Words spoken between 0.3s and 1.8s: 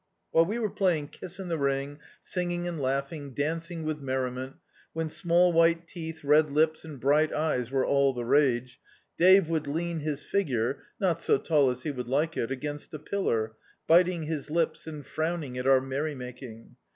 While we were playing kiss in the